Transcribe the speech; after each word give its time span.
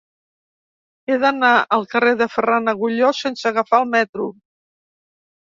He 1.11 1.17
d'anar 1.23 1.51
al 1.77 1.85
carrer 1.91 2.15
de 2.23 2.29
Ferran 2.37 2.73
Agulló 2.75 3.13
sense 3.19 3.47
agafar 3.53 3.83
el 3.83 3.87
metro. 3.99 4.29